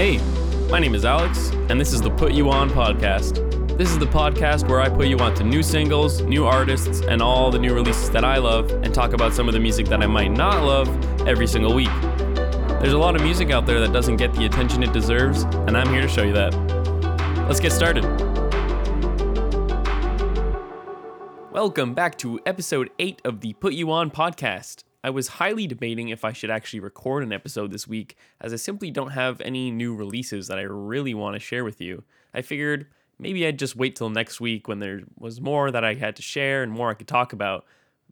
[0.00, 0.16] Hey,
[0.70, 3.76] my name is Alex, and this is the Put You On podcast.
[3.76, 7.20] This is the podcast where I put you on to new singles, new artists, and
[7.20, 10.02] all the new releases that I love, and talk about some of the music that
[10.02, 10.88] I might not love
[11.28, 11.90] every single week.
[12.80, 15.76] There's a lot of music out there that doesn't get the attention it deserves, and
[15.76, 16.54] I'm here to show you that.
[17.46, 18.04] Let's get started.
[21.52, 24.84] Welcome back to episode 8 of the Put You On podcast.
[25.02, 28.56] I was highly debating if I should actually record an episode this week, as I
[28.56, 32.04] simply don't have any new releases that I really want to share with you.
[32.34, 32.86] I figured
[33.18, 36.22] maybe I'd just wait till next week when there was more that I had to
[36.22, 37.64] share and more I could talk about.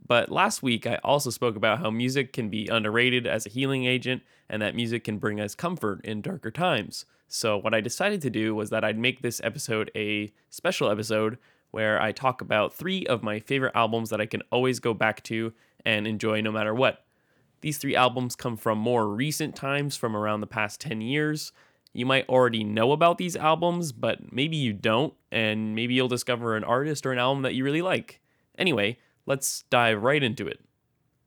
[0.06, 3.84] But last week, I also spoke about how music can be underrated as a healing
[3.84, 7.04] agent and that music can bring us comfort in darker times.
[7.26, 11.36] So, what I decided to do was that I'd make this episode a special episode
[11.70, 15.22] where I talk about three of my favorite albums that I can always go back
[15.24, 15.52] to
[15.84, 17.04] and enjoy no matter what.
[17.60, 21.52] These three albums come from more recent times from around the past 10 years.
[21.92, 26.56] You might already know about these albums, but maybe you don't, and maybe you'll discover
[26.56, 28.20] an artist or an album that you really like.
[28.56, 30.60] Anyway, let's dive right into it.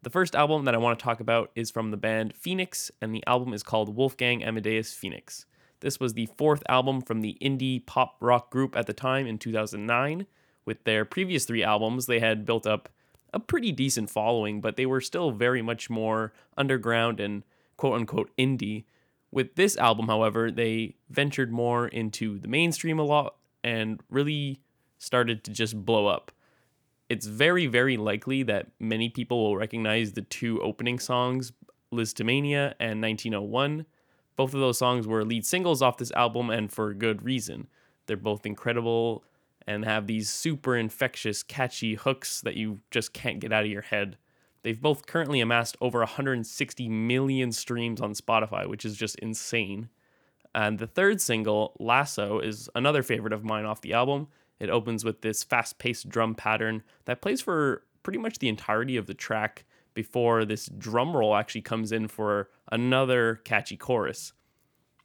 [0.04, 3.14] The first album that I want to talk about is from the band Phoenix, and
[3.14, 5.46] the album is called Wolfgang Amadeus Phoenix.
[5.82, 9.38] This was the fourth album from the indie pop rock group at the time in
[9.38, 10.26] 2009.
[10.64, 12.90] With their previous three albums, they had built up
[13.34, 17.44] a pretty decent following, but they were still very much more underground and
[17.78, 18.86] quote unquote indie.
[19.32, 24.62] With this album, however, they ventured more into the mainstream a lot and really
[24.98, 26.32] started to just blow up.
[27.10, 31.54] It's very, very likely that many people will recognize the two opening songs,
[31.92, 33.86] Lisztomania and 1901.
[34.36, 37.68] Both of those songs were lead singles off this album, and for good reason.
[38.06, 39.24] They're both incredible
[39.68, 43.84] and have these super infectious, catchy hooks that you just can't get out of your
[43.84, 44.18] head.
[44.64, 49.90] They've both currently amassed over 160 million streams on Spotify, which is just insane.
[50.54, 54.28] And the third single, Lasso, is another favorite of mine off the album.
[54.60, 58.98] It opens with this fast paced drum pattern that plays for pretty much the entirety
[58.98, 64.34] of the track before this drum roll actually comes in for another catchy chorus.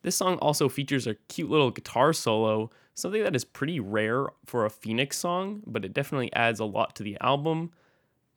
[0.03, 4.65] This song also features a cute little guitar solo something that is pretty rare for
[4.65, 7.71] a Phoenix song, but it definitely adds a lot to the album.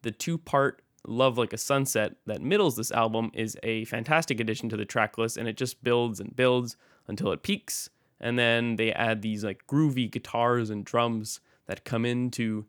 [0.01, 4.67] The two part Love Like a Sunset that middles this album is a fantastic addition
[4.69, 6.75] to the tracklist, and it just builds and builds
[7.07, 7.89] until it peaks.
[8.19, 12.65] And then they add these like groovy guitars and drums that come in to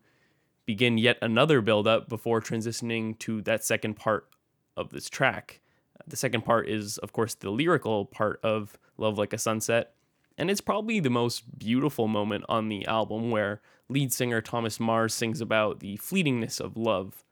[0.71, 4.29] begin yet another build up before transitioning to that second part
[4.77, 5.59] of this track.
[6.07, 9.91] The second part is, of course, the lyrical part of Love Like a Sunset,
[10.37, 13.59] and it's probably the most beautiful moment on the album where
[13.89, 17.25] lead singer Thomas Mars sings about the fleetingness of love.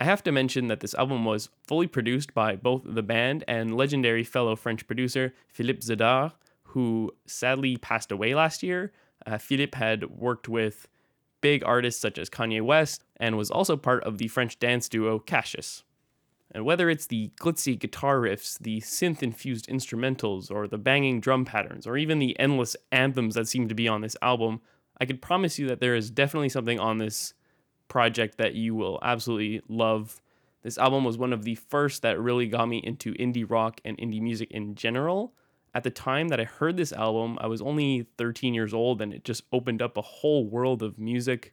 [0.00, 3.76] I have to mention that this album was fully produced by both the band and
[3.76, 6.32] legendary fellow French producer Philippe Zdar,
[6.68, 8.90] who sadly passed away last year.
[9.26, 10.88] Uh, Philippe had worked with
[11.44, 15.18] big artists such as Kanye West and was also part of the French dance duo
[15.18, 15.84] Cassius.
[16.50, 21.44] And whether it's the glitzy guitar riffs, the synth infused instrumentals, or the banging drum
[21.44, 24.62] patterns, or even the endless anthems that seem to be on this album,
[24.98, 27.34] I could promise you that there is definitely something on this
[27.88, 30.22] project that you will absolutely love.
[30.62, 33.98] This album was one of the first that really got me into indie rock and
[33.98, 35.34] indie music in general.
[35.74, 39.12] At the time that I heard this album, I was only 13 years old and
[39.12, 41.52] it just opened up a whole world of music.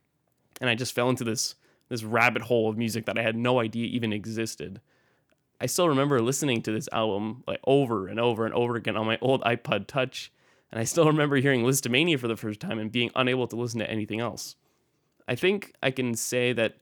[0.59, 1.56] And I just fell into this
[1.90, 4.80] this rabbit hole of music that I had no idea even existed.
[5.59, 9.06] I still remember listening to this album like over and over and over again on
[9.06, 10.32] my old iPod Touch,
[10.72, 13.80] and I still remember hearing Lisztomania for the first time and being unable to listen
[13.80, 14.56] to anything else.
[15.28, 16.78] I think I can say that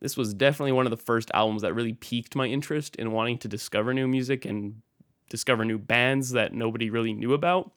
[0.00, 3.38] this was definitely one of the first albums that really piqued my interest in wanting
[3.38, 4.82] to discover new music and
[5.28, 7.70] discover new bands that nobody really knew about.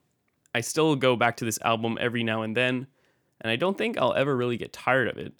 [0.53, 2.88] I still go back to this album every now and then,
[3.39, 5.34] and I don't think I'll ever really get tired of it.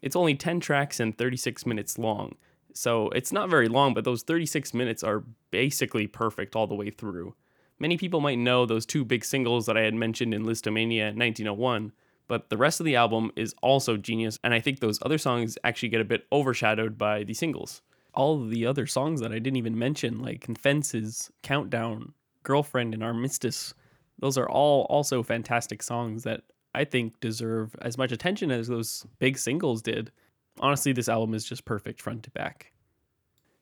[0.00, 2.36] It's only 10 tracks and 36 minutes long.
[2.72, 6.90] So it's not very long, but those 36 minutes are basically perfect all the way
[6.90, 7.34] through.
[7.80, 11.92] Many people might know those two big singles that I had mentioned in Lisztomania 1901,
[12.28, 15.58] but the rest of the album is also genius, and I think those other songs
[15.64, 17.82] actually get a bit overshadowed by the singles.
[18.18, 23.74] All the other songs that I didn't even mention, like Fences, Countdown, Girlfriend, and Armistice,
[24.18, 26.42] those are all also fantastic songs that
[26.74, 30.10] I think deserve as much attention as those big singles did.
[30.58, 32.72] Honestly, this album is just perfect front to back.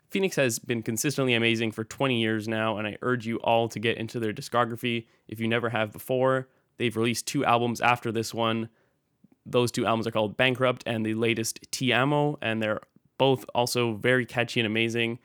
[0.08, 3.78] Phoenix has been consistently amazing for 20 years now, and I urge you all to
[3.78, 6.48] get into their discography if you never have before.
[6.78, 8.70] They've released two albums after this one.
[9.44, 12.80] Those two albums are called Bankrupt and the latest Ti Amo, and they're
[13.18, 15.18] both also very catchy and amazing.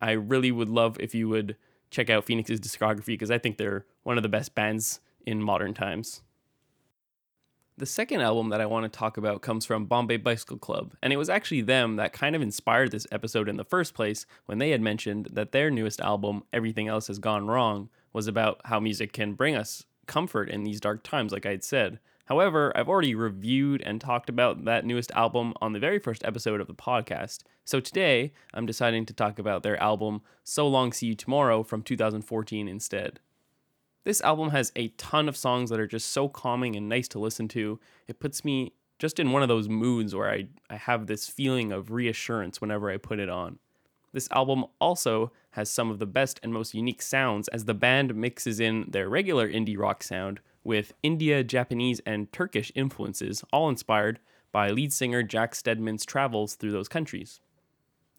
[0.00, 1.56] I really would love if you would
[1.90, 5.74] check out Phoenix's discography because I think they're one of the best bands in modern
[5.74, 6.22] times.
[7.78, 11.12] The second album that I want to talk about comes from Bombay Bicycle Club, and
[11.12, 14.58] it was actually them that kind of inspired this episode in the first place when
[14.58, 18.80] they had mentioned that their newest album, Everything Else Has Gone Wrong, was about how
[18.80, 22.00] music can bring us comfort in these dark times, like I had said.
[22.28, 26.60] However, I've already reviewed and talked about that newest album on the very first episode
[26.60, 31.06] of the podcast, so today I'm deciding to talk about their album So Long See
[31.06, 33.20] You Tomorrow from 2014 instead.
[34.04, 37.18] This album has a ton of songs that are just so calming and nice to
[37.18, 37.80] listen to.
[38.06, 41.72] It puts me just in one of those moods where I, I have this feeling
[41.72, 43.58] of reassurance whenever I put it on.
[44.12, 48.14] This album also has some of the best and most unique sounds as the band
[48.14, 54.18] mixes in their regular indie rock sound with India, Japanese, and Turkish influences, all inspired
[54.52, 57.40] by lead singer Jack Steadman's travels through those countries.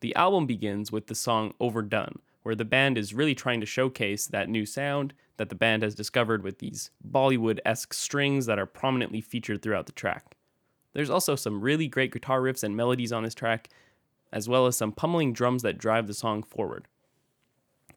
[0.02, 4.28] The album begins with the song Overdone, where the band is really trying to showcase
[4.28, 8.66] that new sound that the band has discovered with these Bollywood esque strings that are
[8.66, 10.36] prominently featured throughout the track.
[10.94, 13.70] There's also some really great guitar riffs and melodies on this track,
[14.32, 16.88] as well as some pummeling drums that drive the song forward.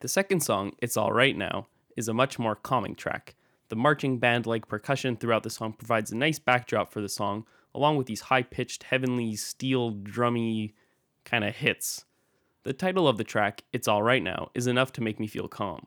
[0.00, 3.34] The second song, It's Alright Now, is a much more calming track.
[3.72, 7.46] The marching band like percussion throughout the song provides a nice backdrop for the song,
[7.74, 10.74] along with these high pitched, heavenly, steel drummy
[11.24, 12.04] kind of hits.
[12.64, 15.86] The title of the track, It's Alright Now, is enough to make me feel calm.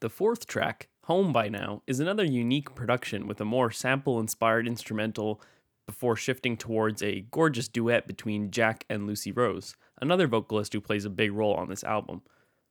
[0.00, 4.66] The fourth track, Home by Now, is another unique production with a more sample inspired
[4.66, 5.40] instrumental
[5.86, 11.04] before shifting towards a gorgeous duet between Jack and Lucy Rose, another vocalist who plays
[11.04, 12.22] a big role on this album.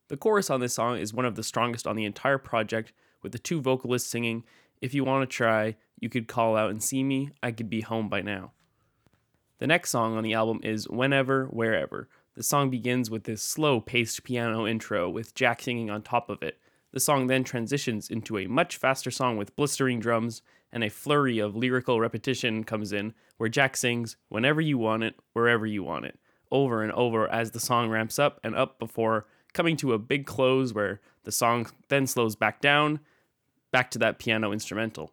[0.10, 2.92] The chorus on this song is one of the strongest on the entire project,
[3.22, 4.44] with the two vocalists singing,
[4.82, 7.82] If you want to try, you could call out and see me, I could be
[7.82, 8.52] home by now.
[9.60, 12.08] The next song on the album is Whenever, Wherever.
[12.36, 16.44] The song begins with this slow paced piano intro with Jack singing on top of
[16.44, 16.60] it.
[16.92, 21.40] The song then transitions into a much faster song with blistering drums and a flurry
[21.40, 26.06] of lyrical repetition comes in where Jack sings, Whenever you want it, wherever you want
[26.06, 26.20] it,
[26.52, 30.28] over and over as the song ramps up and up before coming to a big
[30.28, 33.02] close where the song then slows back down,
[33.74, 35.12] back to that piano instrumental.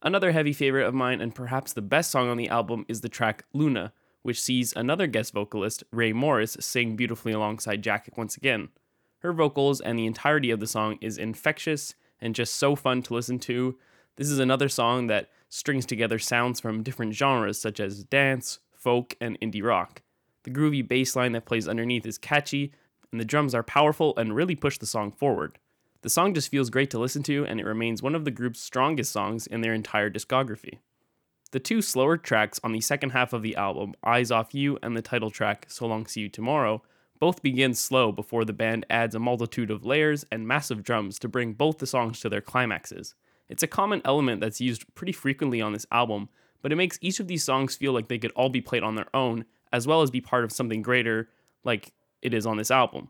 [0.00, 3.10] Another heavy favorite of mine, and perhaps the best song on the album, is the
[3.10, 8.70] track Luna, which sees another guest vocalist, Rae Morris, sing beautifully alongside Jack once again.
[9.18, 13.12] Her vocals and the entirety of the song is infectious and just so fun to
[13.12, 13.76] listen to,
[14.16, 19.14] this is another song that strings together sounds from different genres such as dance, folk,
[19.20, 20.00] and indie rock.
[20.44, 22.72] The groovy bass line that plays underneath is catchy,
[23.12, 25.58] and the drums are powerful and really push the song forward.
[26.02, 28.60] The song just feels great to listen to, and it remains one of the group's
[28.60, 30.78] strongest songs in their entire discography.
[31.52, 34.96] The two slower tracks on the second half of the album, Eyes Off You and
[34.96, 36.82] the title track, So Long See You Tomorrow,
[37.18, 41.28] both begin slow before the band adds a multitude of layers and massive drums to
[41.28, 43.14] bring both the songs to their climaxes.
[43.48, 46.28] It's a common element that's used pretty frequently on this album,
[46.62, 48.94] but it makes each of these songs feel like they could all be played on
[48.94, 51.28] their own, as well as be part of something greater,
[51.64, 53.08] like it is on this album.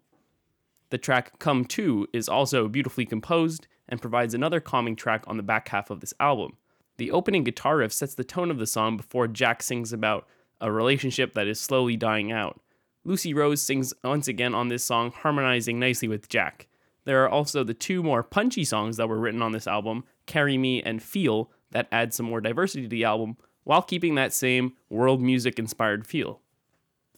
[0.90, 5.42] The track Come To is also beautifully composed and provides another calming track on the
[5.42, 6.56] back half of this album.
[6.96, 10.26] The opening guitar riff sets the tone of the song before Jack sings about
[10.60, 12.60] a relationship that is slowly dying out.
[13.04, 16.68] Lucy Rose sings once again on this song, harmonizing nicely with Jack.
[17.04, 20.58] There are also the two more punchy songs that were written on this album, Carry
[20.58, 24.74] Me and Feel, that add some more diversity to the album while keeping that same
[24.88, 26.40] world music inspired feel.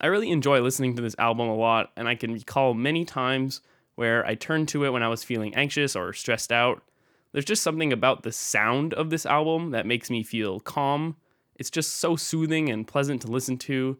[0.02, 3.60] I really enjoy listening to this album a lot, and I can recall many times
[3.94, 6.82] where I turned to it when I was feeling anxious or stressed out.
[7.30, 11.16] There's just something about the sound of this album that makes me feel calm.
[11.56, 13.96] It's just so soothing and pleasant to listen to.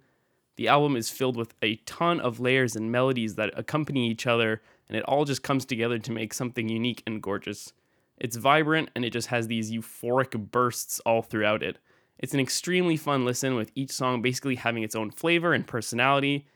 [0.57, 4.61] The album is filled with a ton of layers and melodies that accompany each other
[4.89, 7.73] and it all just comes together to make something unique and gorgeous.
[8.19, 11.79] It's vibrant and it just has these euphoric bursts all throughout it.
[12.23, 16.47] It's an extremely fun listen with each song basically having its own flavor and personality.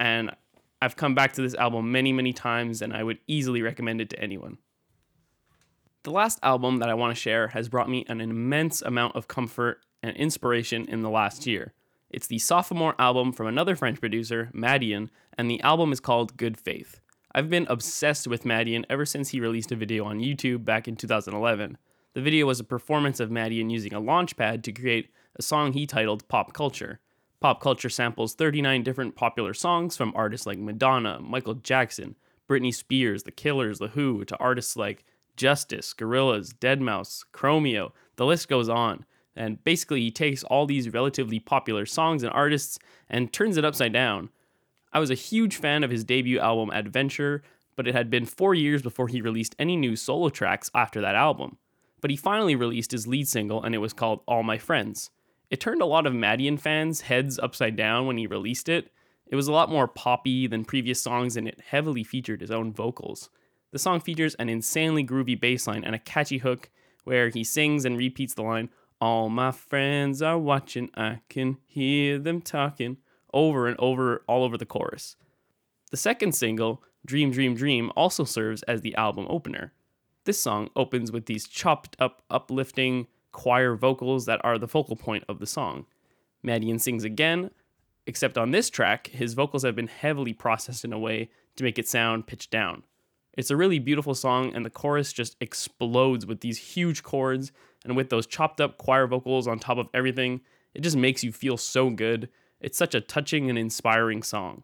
[0.00, 0.30] And
[0.80, 4.10] I've come back to this album many, many times and I would easily recommend it
[4.10, 4.56] to anyone.
[6.04, 9.28] The last album that I want to share has brought me an immense amount of
[9.28, 11.74] comfort and inspiration in the last year.
[12.10, 16.58] It's the sophomore album from another French producer, Madeon, and the album is called Good
[16.58, 17.00] Faith.
[17.34, 20.96] I've been obsessed with Madeon ever since he released a video on YouTube back in
[20.96, 21.78] 2011.
[22.14, 25.86] The video was a performance of Madeon using a launchpad to create a song he
[25.86, 27.00] titled Pop Culture.
[27.40, 32.16] Pop Culture samples 39 different popular songs from artists like Madonna, Michael Jackson,
[32.46, 35.04] Britney Spears, The Killers, The Who, to artists like
[35.38, 39.06] Justice, Gorillaz, Deadmau5, Chromeo, the list goes on.
[39.34, 42.78] And basically, he takes all these relatively popular songs and artists
[43.08, 44.28] and turns it upside down.
[44.92, 47.42] I was a huge fan of his debut album Adventure,
[47.74, 51.14] but it had been four years before he released any new solo tracks after that
[51.14, 51.56] album.
[52.02, 55.10] But he finally released his lead single, and it was called All My Friends.
[55.48, 58.90] It turned a lot of Madeon fans' heads upside down when he released it.
[59.26, 62.72] It was a lot more poppy than previous songs, and it heavily featured his own
[62.72, 63.30] vocals.
[63.70, 66.68] The song features an insanely groovy bass line and a catchy hook
[67.04, 68.68] where he sings and repeats the line,
[69.00, 72.98] All my friends are watching, I can hear them talking,
[73.32, 75.16] over and over, all over the chorus.
[75.90, 79.72] The second single, Dream Dream Dream, also serves as the album opener.
[80.24, 85.24] This song opens with these chopped up, uplifting choir vocals that are the focal point
[85.28, 85.86] of the song.
[86.44, 87.50] Madeon sings again,
[88.06, 91.78] except on this track, his vocals have been heavily processed in a way to make
[91.78, 92.84] it sound pitched down.
[93.36, 97.50] It's a really beautiful song, and the chorus just explodes with these huge chords
[97.84, 100.40] and with those chopped up choir vocals on top of everything.
[100.74, 102.28] It just makes you feel so good.
[102.60, 104.62] It's such a touching and inspiring song.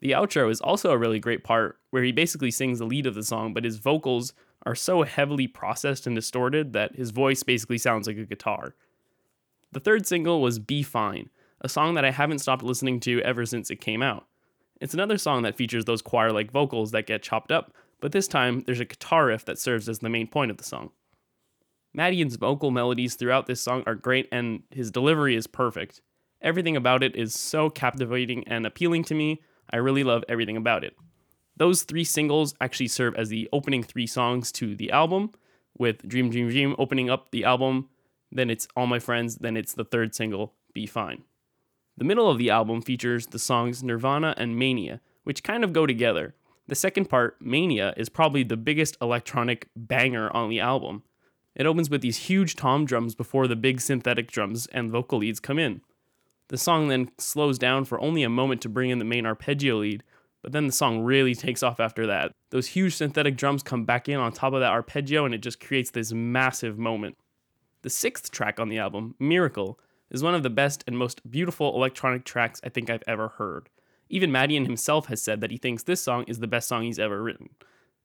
[0.00, 3.14] The outro is also a really great part where he basically sings the lead of
[3.14, 4.32] the song, but his vocals
[4.64, 8.74] are so heavily processed and distorted that his voice basically sounds like a guitar.
[9.72, 13.46] The third single was Be Fine, a song that I haven't stopped listening to ever
[13.46, 14.26] since it came out.
[14.80, 18.26] It's another song that features those choir like vocals that get chopped up, but this
[18.26, 20.90] time there's a guitar riff that serves as the main point of the song.
[21.96, 26.00] Madeon's vocal melodies throughout this song are great and his delivery is perfect.
[26.40, 29.42] Everything about it is so captivating and appealing to me.
[29.70, 30.96] I really love everything about it.
[31.60, 35.32] Those three singles actually serve as the opening three songs to the album,
[35.76, 37.90] with Dream Dream Dream opening up the album,
[38.32, 41.24] then it's All My Friends, then it's the third single, Be Fine.
[41.98, 45.84] The middle of the album features the songs Nirvana and Mania, which kind of go
[45.84, 46.34] together.
[46.66, 51.02] The second part, Mania, is probably the biggest electronic banger on the album.
[51.54, 55.40] It opens with these huge tom drums before the big synthetic drums and vocal leads
[55.40, 55.82] come in.
[56.48, 59.76] The song then slows down for only a moment to bring in the main arpeggio
[59.76, 60.02] lead,
[60.42, 62.32] but then the song really takes off after that.
[62.50, 65.60] Those huge synthetic drums come back in on top of that arpeggio, and it just
[65.60, 67.16] creates this massive moment.
[67.82, 69.78] The sixth track on the album, Miracle,
[70.10, 73.68] is one of the best and most beautiful electronic tracks I think I've ever heard.
[74.08, 76.98] Even Madeon himself has said that he thinks this song is the best song he's
[76.98, 77.50] ever written.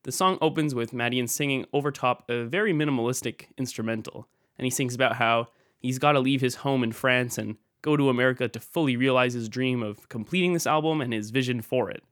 [0.04, 4.28] The song opens with Madeon singing over top a very minimalistic instrumental,
[4.58, 5.48] and he sings about how
[5.80, 9.34] he's got to leave his home in France and go to America to fully realize
[9.34, 12.04] his dream of completing this album and his vision for it.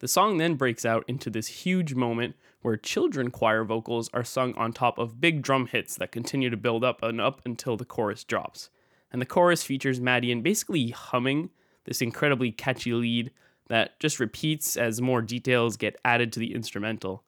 [0.00, 4.54] The song then breaks out into this huge moment where children choir vocals are sung
[4.56, 7.84] on top of big drum hits that continue to build up and up until the
[7.84, 8.70] chorus drops.
[9.12, 11.50] And the chorus features Madeon basically humming
[11.84, 13.30] this incredibly catchy lead
[13.68, 17.22] that just repeats as more details get added to the instrumental.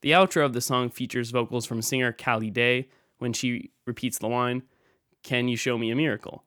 [0.00, 2.88] The outro of the song features vocals from singer Callie Day
[3.18, 4.62] when she repeats the line,
[5.22, 6.44] Can you show me a miracle?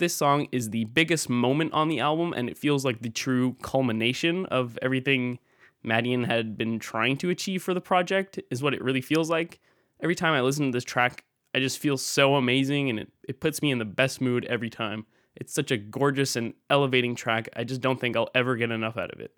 [0.00, 3.54] This song is the biggest moment on the album, and it feels like the true
[3.60, 5.38] culmination of everything
[5.84, 9.60] Madeon had been trying to achieve for the project, is what it really feels like.
[10.02, 13.40] Every time I listen to this track, I just feel so amazing, and it, it
[13.40, 15.04] puts me in the best mood every time.
[15.36, 18.96] It's such a gorgeous and elevating track, I just don't think I'll ever get enough
[18.96, 19.34] out of it.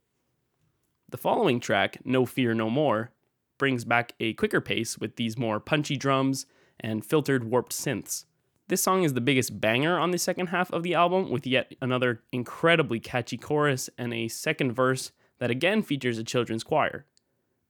[1.08, 3.10] The following track, No Fear No More,
[3.58, 6.46] brings back a quicker pace with these more punchy drums
[6.78, 8.26] and filtered warped synths.
[8.68, 11.74] This song is the biggest banger on the second half of the album, with yet
[11.80, 17.04] another incredibly catchy chorus and a second verse that again features a children's choir.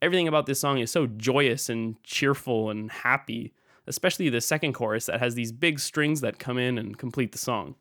[0.03, 3.55] Everything about this song is so joyous and cheerful and happy,
[3.87, 7.39] especially the second chorus that has these big strings that come in and complete the
[7.39, 7.77] song.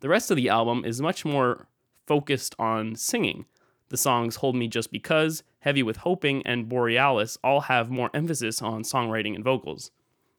[0.00, 1.66] The rest of the album is much more
[2.06, 3.46] focused on singing.
[3.88, 8.60] The songs Hold Me Just Because, Heavy with Hoping, and Borealis all have more emphasis
[8.60, 9.90] on songwriting and vocals.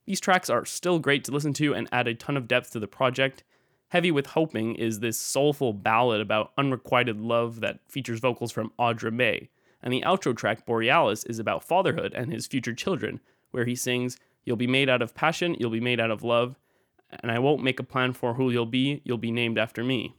[0.06, 2.80] These tracks are still great to listen to and add a ton of depth to
[2.80, 3.44] the project.
[3.90, 9.12] Heavy with Hoping is this soulful ballad about unrequited love that features vocals from Audra
[9.12, 9.50] Mae,
[9.82, 13.20] and the outro track Borealis is about fatherhood and his future children,
[13.52, 16.56] where he sings, You'll be made out of passion, you'll be made out of love,
[17.10, 20.16] and I won't make a plan for who you'll be, you'll be named after me.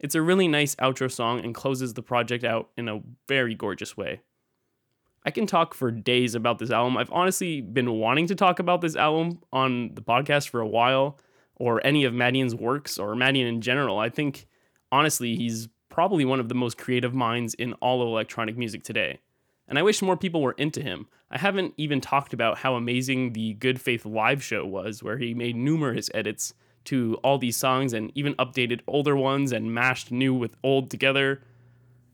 [0.00, 3.96] It's a really nice outro song and closes the project out in a very gorgeous
[3.96, 4.20] way.
[5.24, 6.96] I can talk for days about this album.
[6.96, 11.18] I've honestly been wanting to talk about this album on the podcast for a while,
[11.56, 13.98] or any of Madeon's works, or Madeon in general.
[13.98, 14.46] I think,
[14.90, 19.20] honestly, he's probably one of the most creative minds in all of electronic music today
[19.72, 21.06] and I wish more people were into him.
[21.30, 25.32] I haven't even talked about how amazing the Good Faith live show was, where he
[25.32, 26.52] made numerous edits
[26.84, 31.42] to all these songs and even updated older ones and mashed new with old together.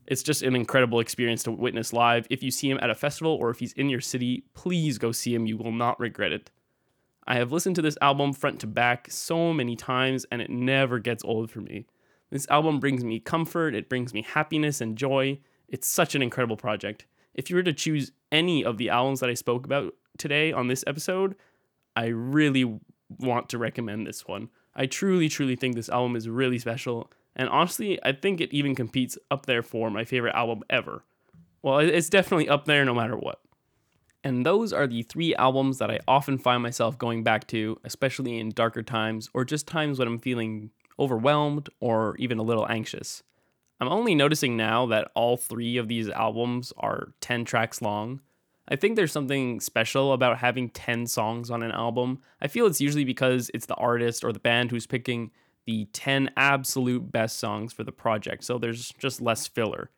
[0.09, 2.25] It's just an incredible experience to witness live.
[2.31, 5.11] If you see him at a festival or if he's in your city, please go
[5.11, 5.45] see him.
[5.45, 6.49] You will not regret it.
[7.27, 10.97] I have listened to this album front to back so many times and it never
[10.97, 11.85] gets old for me.
[12.31, 15.39] This album brings me comfort, it brings me happiness and joy.
[15.67, 17.05] It's such an incredible project.
[17.35, 20.67] if you were to choose any of the albums that I spoke about today on
[20.67, 21.35] this episode,
[21.95, 22.79] I really
[23.19, 24.49] want to recommend this one.
[24.75, 27.11] I truly, truly think this album is really special.
[27.39, 31.05] And honestly, I think it even competes up there for my favorite album ever.
[31.61, 33.39] Well, it's definitely up there no matter what.
[34.25, 38.37] And those are the three albums that I often find myself going back to, especially
[38.39, 43.23] in darker times or just times when I'm feeling overwhelmed or even a little anxious.
[43.79, 48.19] I'm only noticing now that all three of these albums are 10 tracks long.
[48.67, 52.19] I think there's something special about having 10 songs on an album.
[52.41, 55.31] I feel it's usually because it's the artist or the band who's picking
[55.69, 59.91] the 10 absolute best songs for the project, so there's just less filler.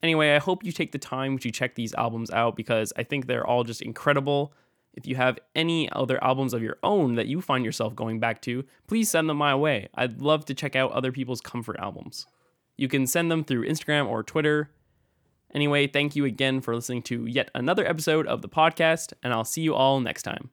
[0.00, 3.26] Anyway, I hope you take the time to check these albums out because I think
[3.26, 4.52] they're all just incredible.
[4.94, 8.40] If you have any other albums of your own that you find yourself going back
[8.42, 9.88] to, please send them my way.
[9.96, 12.24] I'd love to check out other people's comfort albums.
[12.76, 14.70] You can send them through Instagram or Twitter.
[15.52, 19.44] Anyway, thank you again for listening to yet another episode of the podcast, and I'll
[19.44, 20.50] see you all next time.